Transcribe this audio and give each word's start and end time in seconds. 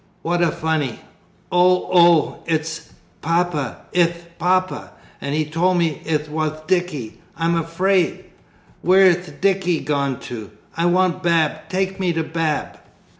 "What 0.23 0.41
a 0.41 0.49
funny 0.51 0.99
ow, 1.53 1.85
ow, 1.95 2.39
it'h 2.47 2.89
Papa! 3.21 3.81
it'h 3.93 4.35
Papa! 4.39 4.93
and 5.21 5.35
he 5.35 5.45
told 5.45 5.77
me 5.77 6.01
it 6.03 6.27
wath 6.27 6.65
Dicky. 6.65 7.19
I'm 7.37 7.53
afwaid! 7.55 8.23
Whereth 8.81 9.39
Dicky 9.41 9.79
gone 9.81 10.19
to? 10.21 10.49
I 10.75 10.87
want 10.87 11.21
Bab, 11.21 11.69
take 11.69 11.99
me 11.99 12.13
to 12.13 12.23
Bab!" 12.23 12.79